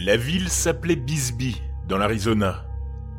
[0.00, 2.64] La ville s'appelait Bisbee, dans l'Arizona.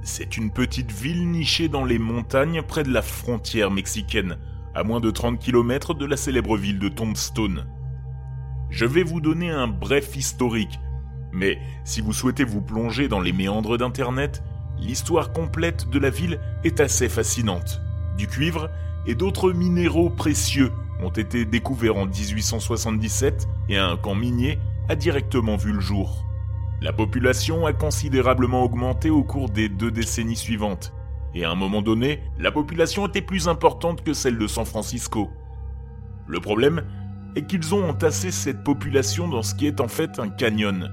[0.01, 4.37] C'est une petite ville nichée dans les montagnes près de la frontière mexicaine,
[4.73, 7.65] à moins de 30 km de la célèbre ville de Tombstone.
[8.69, 10.79] Je vais vous donner un bref historique,
[11.33, 14.41] mais si vous souhaitez vous plonger dans les méandres d'Internet,
[14.79, 17.81] l'histoire complète de la ville est assez fascinante.
[18.17, 18.69] Du cuivre
[19.05, 20.71] et d'autres minéraux précieux
[21.03, 26.28] ont été découverts en 1877 et un camp minier a directement vu le jour.
[26.81, 30.93] La population a considérablement augmenté au cours des deux décennies suivantes,
[31.35, 35.29] et à un moment donné, la population était plus importante que celle de San Francisco.
[36.25, 36.83] Le problème
[37.35, 40.89] est qu'ils ont entassé cette population dans ce qui est en fait un canyon.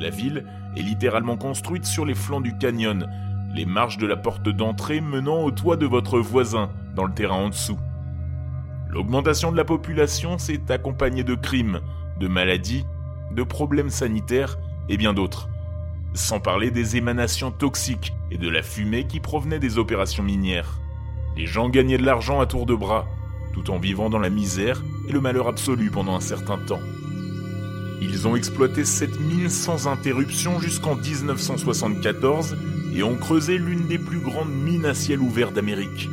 [0.00, 0.46] La ville
[0.76, 3.08] est littéralement construite sur les flancs du canyon,
[3.54, 7.36] les marches de la porte d'entrée menant au toit de votre voisin, dans le terrain
[7.36, 7.78] en dessous.
[8.88, 11.80] L'augmentation de la population s'est accompagnée de crimes,
[12.18, 12.84] de maladies,
[13.30, 14.58] de problèmes sanitaires
[14.90, 15.48] et bien d'autres.
[16.12, 20.78] Sans parler des émanations toxiques et de la fumée qui provenait des opérations minières.
[21.36, 23.06] Les gens gagnaient de l'argent à tour de bras,
[23.54, 26.80] tout en vivant dans la misère et le malheur absolu pendant un certain temps.
[28.02, 32.56] Ils ont exploité cette mine sans interruption jusqu'en 1974
[32.94, 36.08] et ont creusé l'une des plus grandes mines à ciel ouvert d'Amérique.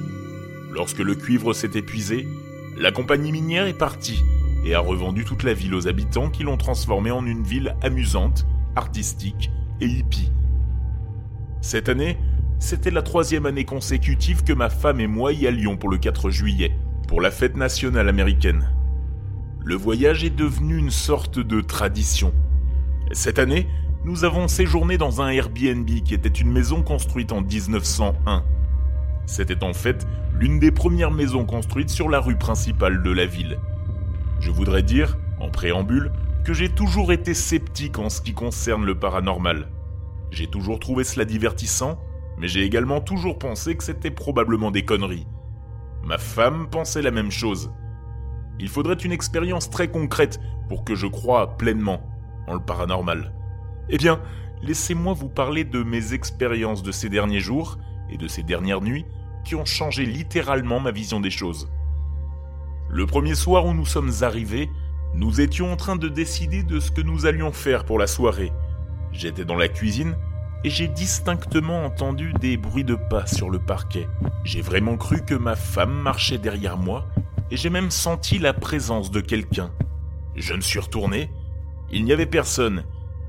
[0.71, 2.27] Lorsque le cuivre s'est épuisé,
[2.77, 4.23] la compagnie minière est partie
[4.63, 8.45] et a revendu toute la ville aux habitants qui l'ont transformée en une ville amusante
[8.77, 10.31] artistique et hippie.
[11.61, 12.17] Cette année,
[12.59, 16.29] c'était la troisième année consécutive que ma femme et moi y allions pour le 4
[16.29, 16.71] juillet,
[17.07, 18.69] pour la fête nationale américaine.
[19.63, 22.33] Le voyage est devenu une sorte de tradition.
[23.11, 23.67] Cette année,
[24.05, 28.43] nous avons séjourné dans un Airbnb qui était une maison construite en 1901.
[29.25, 30.07] C'était en fait
[30.39, 33.59] l'une des premières maisons construites sur la rue principale de la ville.
[34.39, 36.11] Je voudrais dire, en préambule,
[36.53, 39.71] j'ai toujours été sceptique en ce qui concerne le paranormal.
[40.31, 41.99] J'ai toujours trouvé cela divertissant,
[42.37, 45.27] mais j'ai également toujours pensé que c'était probablement des conneries.
[46.03, 47.71] Ma femme pensait la même chose.
[48.59, 52.01] Il faudrait une expérience très concrète pour que je croie pleinement
[52.47, 53.33] en le paranormal.
[53.89, 54.21] Eh bien,
[54.61, 57.77] laissez-moi vous parler de mes expériences de ces derniers jours
[58.09, 59.05] et de ces dernières nuits
[59.43, 61.69] qui ont changé littéralement ma vision des choses.
[62.89, 64.69] Le premier soir où nous sommes arrivés,
[65.13, 68.51] nous étions en train de décider de ce que nous allions faire pour la soirée.
[69.11, 70.15] J'étais dans la cuisine
[70.63, 74.07] et j'ai distinctement entendu des bruits de pas sur le parquet.
[74.43, 77.07] J'ai vraiment cru que ma femme marchait derrière moi
[77.51, 79.71] et j'ai même senti la présence de quelqu'un.
[80.35, 81.31] Je me suis retourné,
[81.91, 82.83] il n'y avait personne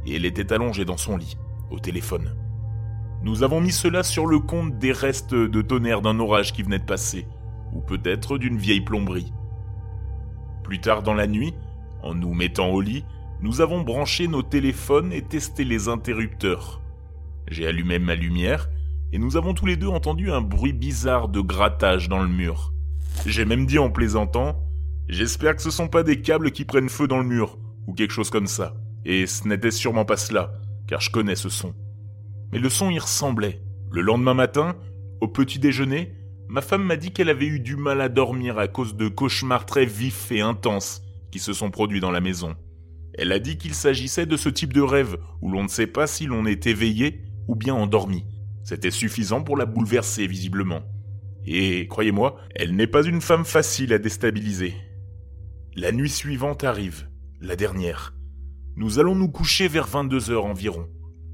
[0.05, 1.39] et elle était allongée dans son lit,
[1.71, 2.35] au téléphone.
[3.23, 6.79] Nous avons mis cela sur le compte des restes de tonnerre d'un orage qui venait
[6.79, 7.27] de passer,
[7.73, 9.33] ou peut-être d'une vieille plomberie.
[10.63, 11.55] Plus tard dans la nuit,
[12.09, 13.05] en nous mettant au lit,
[13.43, 16.81] nous avons branché nos téléphones et testé les interrupteurs.
[17.49, 18.71] J'ai allumé ma lumière
[19.13, 22.73] et nous avons tous les deux entendu un bruit bizarre de grattage dans le mur.
[23.27, 24.65] J'ai même dit en plaisantant
[25.09, 28.13] J'espère que ce sont pas des câbles qui prennent feu dans le mur, ou quelque
[28.13, 28.75] chose comme ça.
[29.05, 30.53] Et ce n'était sûrement pas cela,
[30.87, 31.75] car je connais ce son.
[32.53, 33.63] Mais le son y ressemblait.
[33.91, 34.77] Le lendemain matin,
[35.23, 36.13] au petit déjeuner,
[36.49, 39.65] ma femme m'a dit qu'elle avait eu du mal à dormir à cause de cauchemars
[39.65, 42.57] très vifs et intenses qui se sont produits dans la maison.
[43.15, 46.07] Elle a dit qu'il s'agissait de ce type de rêve où l'on ne sait pas
[46.07, 48.25] si l'on est éveillé ou bien endormi.
[48.65, 50.83] C'était suffisant pour la bouleverser visiblement.
[51.47, 54.75] Et croyez-moi, elle n'est pas une femme facile à déstabiliser.
[55.75, 57.09] La nuit suivante arrive,
[57.41, 58.15] la dernière.
[58.77, 60.89] Nous allons nous coucher vers 22 heures environ.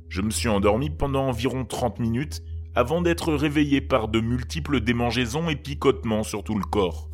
[0.09, 2.43] Je me suis endormi pendant environ 30 minutes
[2.75, 7.11] avant d'être réveillé par de multiples démangeaisons et picotements sur tout le corps.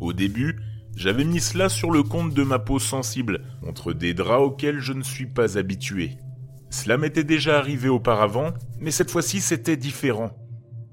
[0.00, 0.56] Au début,
[0.96, 4.92] j'avais mis cela sur le compte de ma peau sensible, entre des draps auxquels je
[4.92, 6.18] ne suis pas habitué.
[6.70, 10.30] Cela m'était déjà arrivé auparavant, mais cette fois-ci c'était différent.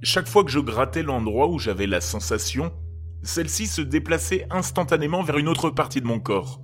[0.02, 2.72] Chaque fois que je grattais l'endroit où j'avais la sensation,
[3.24, 6.62] celle-ci se déplaçait instantanément vers une autre partie de mon corps.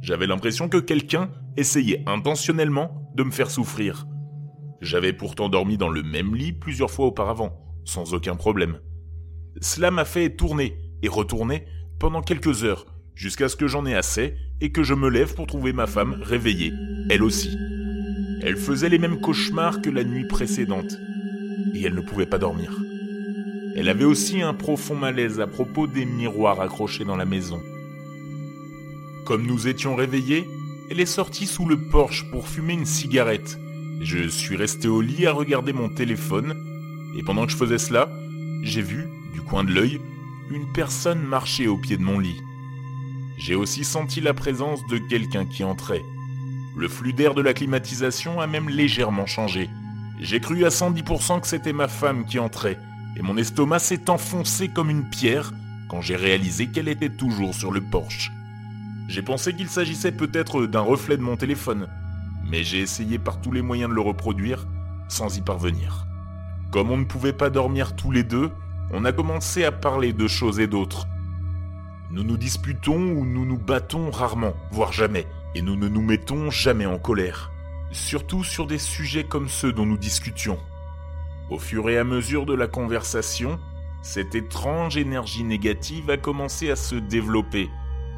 [0.00, 4.06] J'avais l'impression que quelqu'un essayait intentionnellement de me faire souffrir.
[4.80, 8.80] J'avais pourtant dormi dans le même lit plusieurs fois auparavant, sans aucun problème.
[9.60, 11.66] Cela m'a fait tourner et retourner
[11.98, 15.46] pendant quelques heures, jusqu'à ce que j'en ai assez et que je me lève pour
[15.46, 16.72] trouver ma femme réveillée,
[17.08, 17.56] elle aussi.
[18.42, 20.98] Elle faisait les mêmes cauchemars que la nuit précédente,
[21.74, 22.72] et elle ne pouvait pas dormir.
[23.74, 27.60] Elle avait aussi un profond malaise à propos des miroirs accrochés dans la maison.
[29.24, 30.46] Comme nous étions réveillés,
[30.90, 33.58] elle est sortie sous le porche pour fumer une cigarette.
[34.00, 36.54] Je suis resté au lit à regarder mon téléphone,
[37.18, 38.10] et pendant que je faisais cela,
[38.62, 40.00] j'ai vu, du coin de l'œil,
[40.50, 42.40] une personne marchait au pied de mon lit.
[43.38, 46.02] J'ai aussi senti la présence de quelqu'un qui entrait.
[46.76, 49.68] Le flux d'air de la climatisation a même légèrement changé.
[50.20, 52.78] J'ai cru à 110% que c'était ma femme qui entrait,
[53.16, 55.52] et mon estomac s'est enfoncé comme une pierre
[55.88, 58.30] quand j'ai réalisé qu'elle était toujours sur le porche.
[59.08, 61.88] J'ai pensé qu'il s'agissait peut-être d'un reflet de mon téléphone,
[62.50, 64.66] mais j'ai essayé par tous les moyens de le reproduire
[65.08, 66.06] sans y parvenir.
[66.72, 68.50] Comme on ne pouvait pas dormir tous les deux,
[68.92, 71.06] on a commencé à parler de choses et d'autres.
[72.10, 76.50] Nous nous disputons ou nous nous battons rarement, voire jamais, et nous ne nous mettons
[76.50, 77.50] jamais en colère,
[77.90, 80.58] surtout sur des sujets comme ceux dont nous discutions.
[81.50, 83.58] Au fur et à mesure de la conversation,
[84.02, 87.68] cette étrange énergie négative a commencé à se développer,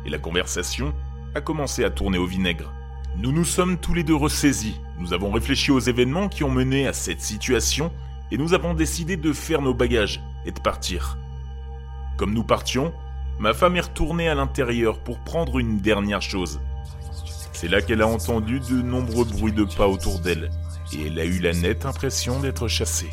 [0.05, 0.93] et la conversation
[1.35, 2.73] a commencé à tourner au vinaigre.
[3.17, 6.87] Nous nous sommes tous les deux ressaisis, nous avons réfléchi aux événements qui ont mené
[6.87, 7.91] à cette situation,
[8.31, 11.19] et nous avons décidé de faire nos bagages et de partir.
[12.17, 12.93] Comme nous partions,
[13.38, 16.61] ma femme est retournée à l'intérieur pour prendre une dernière chose.
[17.52, 20.50] C'est là qu'elle a entendu de nombreux bruits de pas autour d'elle,
[20.93, 23.11] et elle a eu la nette impression d'être chassée.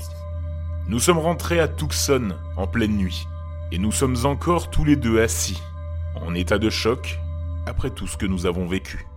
[0.87, 3.27] Nous sommes rentrés à Tucson en pleine nuit,
[3.71, 5.61] et nous sommes encore tous les deux assis,
[6.15, 7.19] en état de choc,
[7.65, 9.07] après tout ce que nous avons vécu.